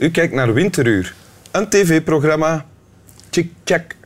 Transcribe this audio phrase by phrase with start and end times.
[0.00, 1.14] U kijkt naar Winteruur,
[1.50, 2.64] een tv-programma.
[3.30, 3.96] Tjik-tjak.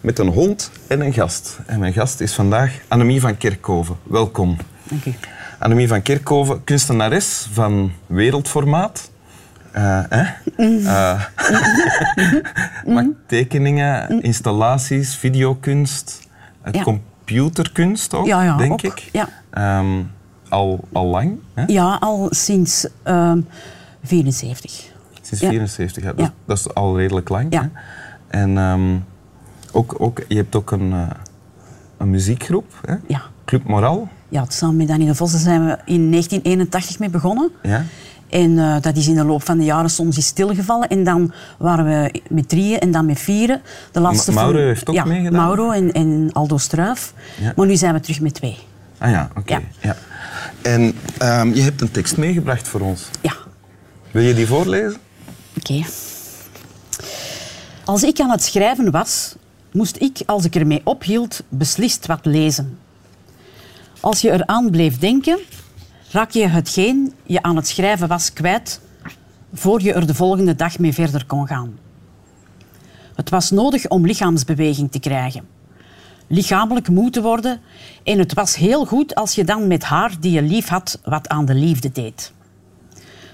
[0.00, 1.58] Met een hond en een gast.
[1.66, 3.96] En mijn gast is vandaag Annemie van Kerkhoven.
[4.02, 4.56] Welkom.
[4.82, 5.16] Dank.
[5.58, 9.10] Annemie van Kerkhoven, kunstenares van wereldformaat.
[9.72, 10.24] Eh, hè?
[12.94, 16.28] Maakt tekeningen, installaties, videokunst,
[16.72, 16.82] Ja.
[16.82, 18.82] computerkunst ook, Ja, ja, denk ook.
[18.82, 19.08] ik.
[19.12, 19.28] Ja.
[19.50, 20.02] Ehm,
[20.48, 21.64] al, al lang, hè?
[21.66, 23.40] Ja, al sinds ehm
[24.02, 24.90] 74.
[25.22, 25.48] sinds Ja.
[25.48, 26.04] 74.
[26.04, 26.32] Ja.
[26.44, 27.52] Dat, is al redelijk lang.
[27.52, 27.62] Ja.
[27.62, 27.68] Hè?
[28.40, 28.96] En ehm,
[29.72, 31.10] ook, ook, je hebt ook een, eh,
[31.96, 32.94] een muziekgroep, hè?
[33.06, 33.22] Ja.
[33.44, 34.08] Club Moral.
[34.28, 37.50] Ja, samen met Daniel Vossen zijn we in 1981 mee begonnen.
[37.62, 37.84] Ja.
[38.28, 40.88] En eh, dat is in de loop van de jaren soms is stilgevallen.
[40.88, 43.60] En dan waren we met drieën en dan met vieren.
[43.92, 45.42] De laatste Ma- Mauro heeft ook ja, meegedaan?
[45.42, 47.12] Mauro en, en Aldo Struif.
[47.40, 47.52] Ja.
[47.56, 48.58] Maar nu zijn we terug met twee.
[49.06, 49.52] Ah ja, oké.
[49.54, 49.62] Ja.
[49.80, 49.96] Ja.
[50.62, 53.02] En ehm, je hebt een tekst meegebracht voor ons.
[53.20, 53.32] Ja,
[54.10, 55.00] Wil je die voorlezen?
[55.58, 55.82] oké.
[57.84, 59.34] Als ik aan het schrijven was,
[59.72, 62.78] moest ik, als ik ermee ophield, beslist wat lezen.
[64.00, 65.38] Als je eraan bleef denken,
[66.10, 68.80] raak je hetgeen je aan het schrijven was kwijt,
[69.54, 71.78] voor je er de volgende dag mee verder kon gaan.
[73.14, 75.55] Het was nodig om lichaamsbeweging te krijgen.
[76.26, 77.60] Lichamelijk moe te worden
[78.04, 81.28] en het was heel goed als je dan met haar die je lief had wat
[81.28, 82.32] aan de liefde deed.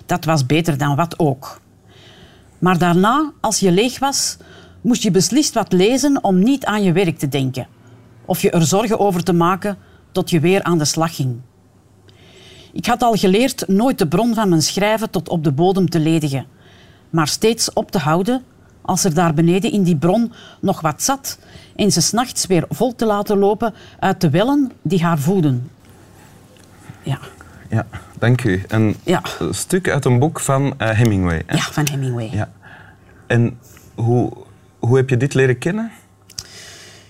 [0.06, 1.60] Dat was beter dan wat ook.
[2.58, 4.36] Maar daarna, als je leeg was,
[4.80, 7.66] moest je beslist wat lezen om niet aan je werk te denken.
[8.24, 9.78] Of je er zorgen over te maken
[10.12, 11.40] tot je weer aan de slag ging.
[12.72, 15.98] Ik had al geleerd nooit de bron van mijn schrijven tot op de bodem te
[15.98, 16.46] ledigen,
[17.10, 18.42] maar steeds op te houden
[18.82, 21.38] als er daar beneden in die bron nog wat zat
[21.76, 25.70] en ze s'nachts weer vol te laten lopen uit de wellen die haar voeden.
[27.02, 27.18] Ja,
[27.68, 27.86] Ja,
[28.18, 28.62] dank u.
[28.68, 29.22] Een Ja.
[29.50, 31.42] stuk uit een boek van eh, Hemingway.
[31.46, 31.56] Hè?
[31.56, 32.28] ja van Hemingway.
[32.32, 32.50] Ja.
[33.26, 33.58] En
[33.94, 34.32] hoe,
[34.78, 35.90] hoe heb je dit leren kennen?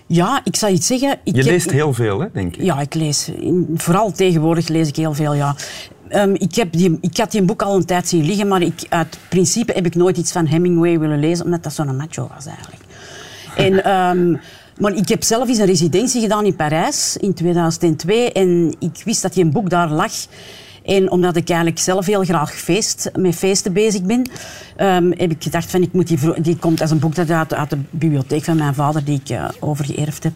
[0.05, 1.11] Ja, ik zal iets zeggen.
[1.23, 2.63] Ik Je heb- leest heel veel, hè, denk ik.
[2.63, 3.31] Ja, ik lees.
[3.75, 5.55] Vooral tegenwoordig lees ik heel veel, ja.
[6.13, 8.85] Ehm, ik, heb die, ik had die boek al een tijd zien liggen, maar ik,
[8.89, 12.45] uit principe heb ik nooit iets van Hemingway willen lezen, omdat dat zo'n macho was
[12.45, 12.81] eigenlijk.
[13.55, 14.37] En, ehm,
[14.77, 19.21] maar ik heb zelf eens een residentie gedaan in Parijs in 2002 en ik wist
[19.21, 20.11] dat die een boek daar lag.
[20.83, 24.29] En omdat ik eigenlijk zelf heel graag feest, met feesten bezig ben,
[24.75, 27.53] ehm, heb ik gedacht van ik moet die, die komt als een boek dat uit,
[27.53, 30.33] uit de bibliotheek van mijn vader die ik eh, overgeërfd heb.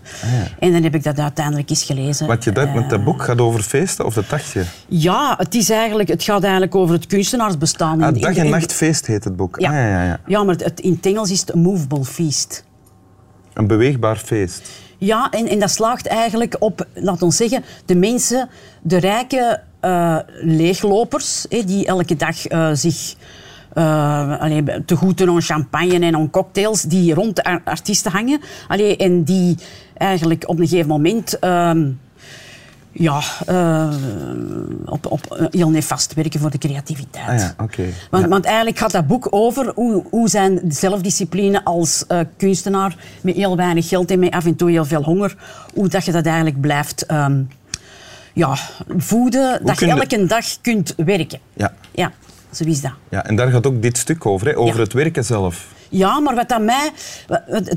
[0.59, 2.27] En dan heb ik dat uiteindelijk eens gelezen.
[2.27, 4.63] Wat je dacht, met dat Eh, boek gaat over feesten, of dat dacht je?
[4.87, 8.01] ja, het, is eigenlijk, het gaat eigenlijk over het kunstenaarsbestaan.
[8.01, 9.59] Ah, dag en nachtfeest heet het boek.
[9.59, 9.67] Ja.
[9.69, 10.19] Ah, ja, ja, ja.
[10.27, 12.65] ja, maar het, in het Engels is het een movable feast.
[13.53, 14.69] Een beweegbaar feest.
[14.97, 18.49] Ja, en, en dat slaagt eigenlijk op, laat ons zeggen, de mensen,
[18.81, 23.15] de rijke eh, leeglopers, die elke dag eh, zich
[23.73, 28.11] eh, allee, te goed doen aan champagne en aan cocktails, die rond de ar- artiesten
[28.11, 28.39] hangen.
[28.67, 29.57] Allee, en die
[29.97, 31.39] eigenlijk op een gegeven moment...
[31.39, 31.87] ehm,
[32.91, 33.21] ja,
[34.85, 37.27] op, op heel nefast werken voor de creativiteit.
[37.27, 37.83] Ah ja, oké.
[38.11, 38.29] Want, Ja.
[38.29, 42.05] want eigenlijk gaat dat boek over hoe, hoe zijn zelfdiscipline als
[42.37, 45.35] kunstenaar met heel weinig geld en met af en toe heel veel honger,
[45.73, 47.41] hoe dat je dat eigenlijk blijft ehm,
[48.37, 48.57] ja,
[48.97, 51.39] voeden, dat kun je elke dag kunt werken.
[51.53, 51.73] Ja.
[51.91, 52.11] Ja,
[52.51, 52.91] zo is dat.
[53.09, 54.57] ja, en daar gaat ook dit stuk over, hè?
[54.57, 54.81] over Ja.
[54.83, 55.67] het werken zelf.
[55.89, 56.91] Ja, maar wat dat mij...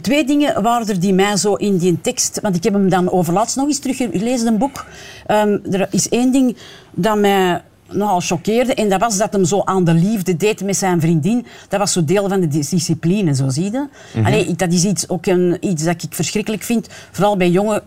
[0.03, 2.39] Twee dingen waren er die mij zo in die tekst...
[2.43, 4.85] Want ik heb hem dan overlaatst nog eens teruggelezen, een boek.
[5.27, 6.57] Ehm, er is één ding
[6.91, 8.75] dat mij nogal choqueerde.
[8.75, 11.47] En dat was dat hem zo aan de liefde deed met zijn vriendin.
[11.69, 13.87] Dat was zo deel van de dis- discipline, zo zie je.
[14.25, 16.89] Allee, ik- dat is iets, ook een, iets dat ik verschrikkelijk vind.
[17.11, 17.83] Vooral bij jonge...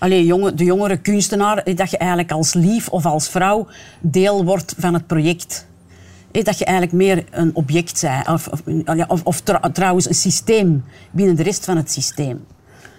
[0.00, 3.66] Allee, jonge, de jongere kunstenaar, eh, dat je eigenlijk als lief of als vrouw
[4.00, 5.66] deel wordt van het project.
[6.32, 8.28] Hé, dat je eigenlijk meer een object bent.
[8.28, 8.62] Of, of,
[9.08, 12.44] of, of trouw- trouwens een systeem binnen de rest van het systeem.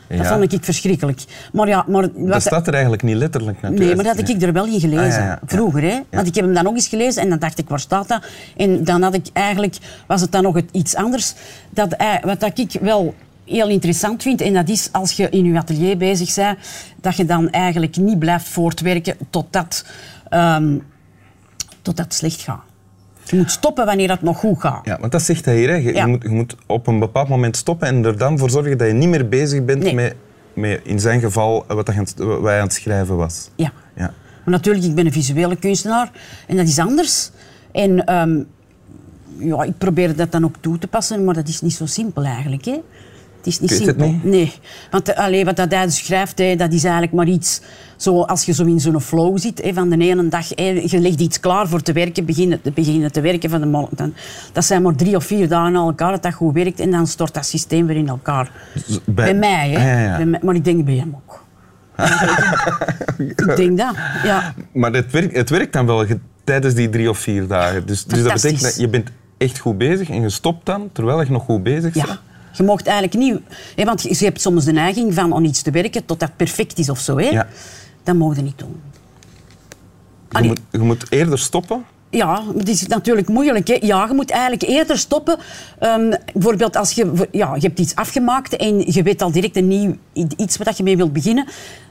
[0.07, 0.37] Dat Ja.
[0.39, 1.21] vond ik verschrikkelijk.
[1.53, 3.85] Maar ja, maar wat, Dat staat er eigenlijk niet letterlijk natuurlijk.
[3.85, 5.03] Nee, maar dat had ik er wel in gelezen.
[5.03, 5.39] Ah, ja, ja.
[5.45, 5.99] Vroeger, hè.
[6.11, 8.21] Want ik heb hem dan nog eens gelezen en dan dacht ik, waar staat dat?
[8.57, 9.75] En dan had ik eigenlijk,
[10.07, 11.33] was het dan nog iets anders.
[11.69, 13.13] Dat, eh, wat dat ik wel
[13.51, 16.57] heel interessant vind, en dat is als je in je atelier bezig bent,
[17.01, 19.85] dat je dan eigenlijk niet blijft voortwerken totdat,
[20.29, 20.77] ehm
[21.81, 22.61] totdat het slecht gaat.
[23.25, 24.85] Je moet stoppen wanneer het nog goed gaat.
[24.85, 25.69] Ja, want dat zegt hij hier.
[25.69, 25.75] Hè.
[25.75, 26.01] Je, Ja.
[26.05, 28.87] je moet, je moet op een bepaald moment stoppen en er dan voor zorgen dat
[28.87, 29.93] je niet meer bezig bent Nee.
[29.93, 30.15] met,
[30.53, 33.49] met, in zijn geval, wat hij aan aan het schrijven was.
[33.55, 33.71] Ja.
[33.95, 34.13] Ja.
[34.45, 36.11] Maar natuurlijk, ik ben een visuele kunstenaar
[36.47, 37.31] en dat is anders.
[37.71, 38.39] En ehm,
[39.37, 42.23] ja, ik probeer dat dan ook toe te passen, maar dat is niet zo simpel
[42.23, 42.65] eigenlijk.
[42.65, 42.77] Hè?
[43.43, 44.07] Het is niet simpel.
[44.07, 44.23] niet.
[44.23, 44.53] Nee.
[44.91, 47.61] Want eh, allee, wat dat hij dus schrijft, hè, dat is eigenlijk maar iets...
[47.95, 50.49] Zo, als je zo in zo'n flow zit, hè, van de ene dag...
[50.49, 53.97] Hè, je legt iets klaar voor te werken, beginnen, beginnen te werken van de morgen.
[53.97, 54.13] Dan,
[54.53, 57.07] dat zijn maar drie of vier dagen aan elkaar dat dat goed werkt en dan
[57.07, 58.51] stort dat systeem weer in elkaar.
[59.05, 59.77] Bij, mij, hè.
[59.77, 60.17] Ah, ja, ja.
[60.17, 61.43] Bij mij, maar ik denk bij hem ook.
[63.37, 64.53] ik denk dat, ja.
[64.73, 66.05] Maar het werkt, het werkt dan wel
[66.43, 67.85] tijdens die drie of vier dagen.
[67.85, 71.21] Dus, dus dat betekent dat je bent echt goed bezig en je stopt dan terwijl
[71.21, 72.07] je nog goed bezig bent.
[72.07, 72.19] Ja.
[72.53, 73.39] Je mocht eigenlijk niet...
[73.75, 76.79] Hè, want je hebt soms de neiging van aan iets te werken tot dat perfect
[76.79, 77.17] is of zo.
[77.17, 77.29] Hè?
[77.29, 77.47] Ja.
[78.03, 78.81] Dat mogen je niet doen.
[80.29, 81.85] Je, moet, je moet eerder stoppen.
[82.09, 83.67] Ja, het is natuurlijk moeilijk.
[83.67, 83.77] Hè?
[83.81, 85.37] Ja, je moet eigenlijk eerder stoppen.
[85.79, 89.67] Ehm, bijvoorbeeld als je, ja, je hebt iets afgemaakt en je weet al direct een
[89.67, 89.95] nieuw
[90.37, 91.47] iets wat je mee wilt beginnen,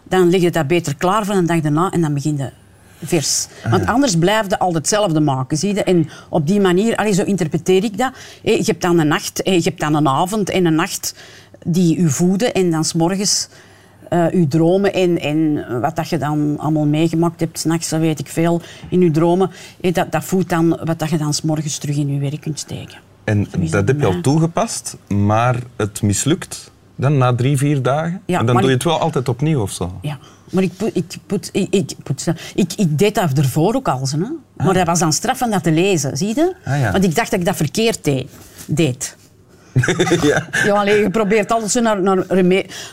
[0.09, 2.51] dan leg je dat beter klaar voor een dag daarna en dan begin je
[3.03, 3.47] vers.
[3.71, 5.57] Want anders blijf je altijd hetzelfde maken.
[5.57, 5.85] Zie je?
[5.85, 8.13] En op die manier, allee, zo interpreteer ik dat.
[8.43, 11.15] Je hebt dan een nacht, je hebt dan een avond en een nacht
[11.65, 13.49] die u voeden en dan s'morgens
[14.09, 18.19] eh uw dromen en, en wat dat je dan allemaal meegemaakt hebt, s'nachts, dat weet
[18.19, 19.51] ik veel, in uw dromen,
[19.93, 22.99] dat, dat voedt dan wat dat je dan s'morgens terug in uw werk kunt steken.
[23.25, 26.70] En dat heb je al toegepast, maar het mislukt
[27.01, 28.23] dan na drie, vier dagen.
[28.27, 29.99] Ja, en dan doe je het wel altijd opnieuw of zo.
[30.03, 30.19] Ja,
[30.51, 34.09] maar ik, poet, ik, poet, ik, ik, poet, ik, ik deed dat ervoor ook al.
[34.11, 34.65] Hè?
[34.65, 36.55] Maar dat was dan straf om dat te lezen, zie je?
[36.65, 36.93] Ah, ja.
[36.93, 38.11] Want ik dacht dat ik dat verkeerd
[38.67, 39.17] deed.
[40.23, 40.47] ja.
[40.65, 42.25] Ja, allee, je probeert altijd zo naar, naar,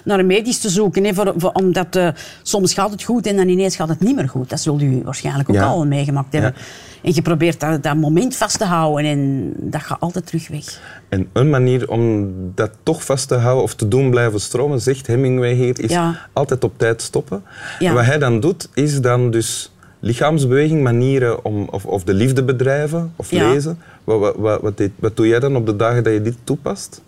[0.03, 1.03] naar remedies te zoeken.
[1.03, 2.07] Hè, voor, voor, omdat eh,
[2.41, 4.49] soms gaat het goed en dan ineens gaat het niet meer goed.
[4.49, 5.65] Dat zult u waarschijnlijk ook Ja.
[5.65, 6.53] al meegemaakt hebben.
[6.55, 6.61] Ja.
[7.01, 10.79] En je probeert dat, dat moment vast te houden en dat gaat altijd terug weg.
[11.09, 15.07] En een manier om dat toch vast te houden of te doen blijven stromen, zegt
[15.07, 15.97] Hemingway hier, is
[16.33, 17.43] altijd op tijd stoppen.
[17.79, 17.89] Ja.
[17.89, 22.43] En wat hij dan doet, is dan dus lichaamsbeweging, manieren om of, of de liefde
[22.43, 23.49] bedrijven of Ja.
[23.51, 23.79] lezen.
[24.03, 26.35] Wat, wat, wat, wat, deed- wat doe jij dan op de dagen dat je dit
[26.43, 27.01] toepast?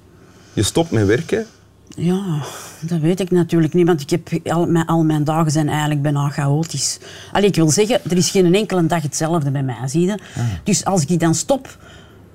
[0.54, 1.46] Je stopt met werken.
[1.96, 2.42] Ja,
[2.82, 6.02] dat weet ik natuurlijk niet, want ik heb al, mijn, al mijn dagen zijn eigenlijk
[6.02, 7.00] bijna chaotisch.
[7.32, 10.18] Allee, ik wil zeggen, er is geen enkele dag hetzelfde bij mij, zie je?
[10.64, 11.78] Dus als ik dan stop,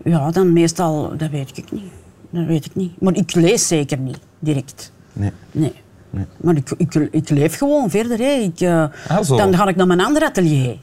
[0.05, 1.91] ja, dan meestal, dat weet ik niet.
[2.31, 3.01] Dat weet ik niet.
[3.01, 4.93] Maar ik lees zeker niet, direct.
[5.13, 5.31] Nee.
[5.51, 5.73] Nee.
[6.37, 8.19] Maar ik, ik, ik leef gewoon verder.
[8.19, 8.31] Hè.
[8.33, 9.29] Ik, eh, Ah.
[9.29, 10.77] Dan ga ik naar mijn ander atelier.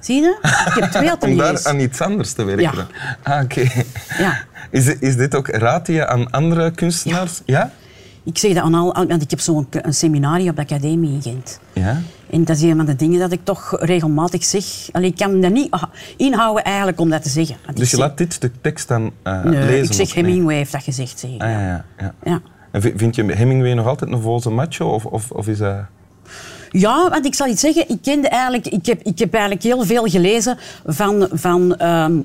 [0.00, 0.38] Zie je?
[0.66, 1.62] Ik heb twee Om ateliers.
[1.62, 2.62] daar aan iets anders te werken.
[2.62, 2.86] Ja.
[3.22, 3.62] Ah, oké.
[4.24, 4.38] Ja.
[4.70, 7.40] Is, is dit ook, raad je aan andere kunstenaars?
[7.44, 7.70] Ja?
[8.24, 11.60] Ik zeg dat aan al, want ik heb zo'n seminarie op de academie in Gent.
[11.72, 12.00] Ja?
[12.30, 14.64] En dat is een van de dingen dat ik toch regelmatig zeg.
[14.92, 15.82] Allee, ik kan me niet ah,
[16.16, 17.56] inhouden eigenlijk om dat te zeggen.
[17.64, 19.84] Want Dus je zeg- laat dit stuk tekst dan eh, Nee, lezen?
[19.84, 20.24] ik zeg nee?
[20.24, 21.18] Hemingway heeft dat gezegd.
[21.18, 21.42] Zeg ik.
[21.42, 22.40] Ah, ja, ja, ja.
[22.84, 24.88] En vind je Hemingway nog altijd een volse macho?
[24.88, 25.76] Of, of, of is dat...
[26.70, 27.88] Ja, want ik zal iets zeggen.
[27.88, 32.18] Ik, kende eigenlijk, ik, heb, ik heb eigenlijk heel veel gelezen van, van ehm,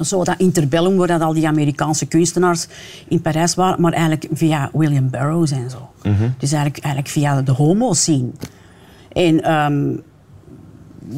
[0.00, 2.66] zo dat interbellum, waar dat al die Amerikaanse kunstenaars
[3.08, 5.90] in Parijs waren, maar eigenlijk via William Burroughs en zo.
[6.38, 8.30] Dus eigenlijk, eigenlijk via de homo-scene.
[9.12, 9.96] En ehm,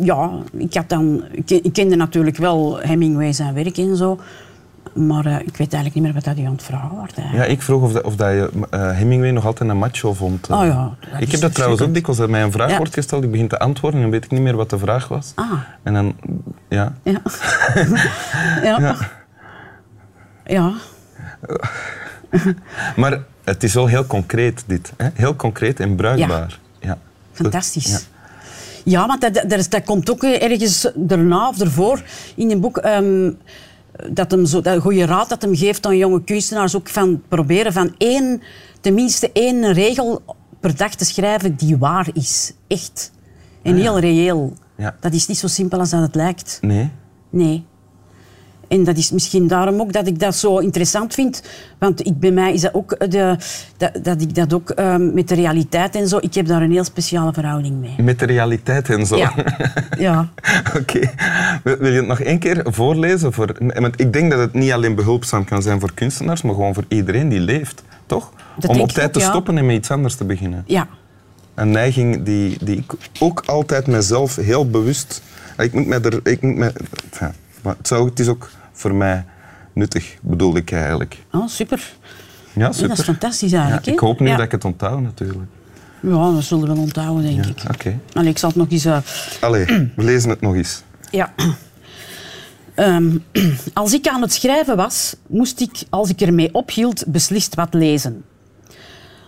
[0.05, 4.19] ja, ik, had dan, ik, ik kende natuurlijk wel Hemingway zijn werk en zo,
[4.95, 7.09] maar eh, ik weet eigenlijk niet meer wat dat u aan het vragen was.
[7.15, 7.35] eigenlijk.
[7.47, 10.51] Ja, ik vroeg of, dat, of dat je eh, Hemingway nog altijd een macho vond.
[10.51, 12.77] Oh ja, ik heb dat trouwens ook dikwijls dat mij een vraag Ja.
[12.77, 13.25] wordt gesteld.
[13.25, 15.33] Ik begin te antwoorden en dan weet ik niet meer wat de vraag was.
[15.35, 15.53] Ah.
[15.83, 16.17] En dan,
[16.69, 16.93] ja.
[17.03, 17.21] Ja.
[18.63, 18.79] ja.
[18.79, 18.97] Ja.
[20.45, 20.73] ja.
[22.97, 24.93] Maar het is wel heel concreet, dit.
[24.97, 25.09] Hè?
[25.15, 26.59] Heel concreet en bruikbaar.
[26.81, 26.99] Ja.
[27.33, 27.91] Fantastisch.
[27.91, 27.99] Ja.
[28.85, 32.03] Ja, want dat, dat, dat komt ook eh, ergens daarna of ervoor
[32.35, 32.77] in een boek.
[32.77, 33.31] ehm,
[34.11, 37.73] dat hem zo, dat goede raad dat hem geeft aan jonge kunstenaars ook van proberen
[37.73, 38.43] van één,
[38.81, 40.23] tenminste één regel
[40.61, 42.53] per dag te schrijven die waar is.
[42.67, 43.13] Echt.
[43.63, 44.53] En heel reëel.
[44.77, 44.97] Ja.
[45.01, 46.59] Dat is niet zo simpel als dat het lijkt.
[46.61, 46.91] Nee?
[47.31, 47.65] Nee.
[48.69, 51.43] En dat is misschien daarom ook dat ik dat zo interessant vind.
[51.79, 53.37] Want ik, bij mij is dat ook, de,
[53.77, 56.19] dat, dat ik dat ook ehm, met de realiteit en zo...
[56.21, 57.95] Ik heb daar een heel speciale verhouding mee.
[58.03, 59.17] Met de realiteit en zo.
[59.17, 59.35] Ja.
[59.99, 60.29] ja.
[60.77, 61.01] Oké.
[61.65, 63.33] Wil wil je het nog één keer voorlezen?
[63.33, 66.75] Voor, want ik denk dat het niet alleen behulpzaam kan zijn voor kunstenaars, maar gewoon
[66.75, 67.83] voor iedereen die leeft.
[68.07, 68.33] Toch?
[68.59, 69.29] Dat Om op tijd ook, te ja.
[69.29, 70.65] stoppen en met iets anders te beginnen.
[70.67, 70.89] Ja.
[71.55, 75.23] Een neiging die, die ik ook altijd mezelf heel bewust...
[75.59, 76.21] Ik moet mij er...
[76.23, 76.73] Ik moet
[77.11, 77.33] enfin,
[77.67, 79.25] maar het, zou, het is ook voor mij
[79.73, 81.17] nuttig, bedoel ik eigenlijk.
[81.33, 81.93] Oh, super.
[82.53, 82.89] Ja, Ja, super.
[82.89, 83.87] dat is fantastisch Ja, eigenlijk.
[83.87, 83.93] hè?
[83.93, 84.37] ik hoop nu ja.
[84.37, 85.49] dat ik het onthoud, natuurlijk.
[86.01, 87.75] Ja, dat zullen we wel onthouden, denk Ja, ik.
[87.75, 87.99] Oké.
[88.13, 88.85] Allee, ik zal het nog eens...
[88.85, 88.99] eh,
[89.41, 89.65] Allee,
[89.97, 90.83] we lezen het nog eens.
[91.11, 91.33] Ja.
[92.75, 93.17] Ehm,
[93.73, 98.25] als ik aan het schrijven was, moest ik, als ik ermee ophield, beslist wat lezen.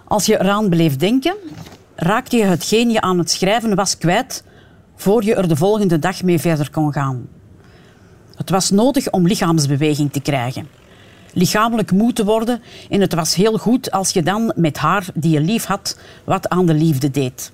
[0.04, 1.34] Als je eraan bleef denken,
[1.96, 4.44] raakte je hetgeen je aan het schrijven was kwijt,
[4.96, 7.26] voor je er de volgende dag mee verder kon gaan.
[8.38, 10.68] Het was nodig om lichaamsbeweging te krijgen.
[11.32, 15.32] lichamelijk moe te worden en het was heel goed als je dan met haar, die
[15.32, 17.52] je lief had, wat aan de liefde deed.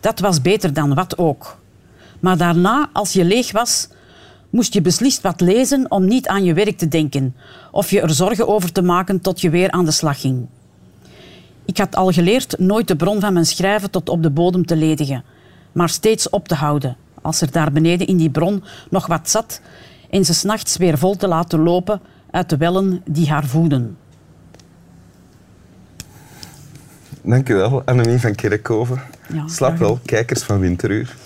[0.00, 1.58] Dat was beter dan wat ook.
[2.20, 3.88] Maar daarna, als je leeg was,
[4.50, 7.36] moest je beslist wat lezen om niet aan je werk te denken
[7.70, 10.46] of je er zorgen over te maken tot je weer aan de slag ging.
[11.64, 14.76] Ik had al geleerd nooit de bron van mijn schrijven tot op de bodem te
[14.76, 15.24] ledigen,
[15.72, 19.60] maar steeds op te houden als er daar beneden in die bron nog wat zat
[20.10, 22.00] en ze s'nachts weer vol te laten lopen
[22.30, 23.96] uit de wellen die haar voeden.
[27.22, 29.02] Dank u wel, Annemie van Kerkhoven.
[29.32, 31.16] Ja, Slap wel, kijkers van Winteruur.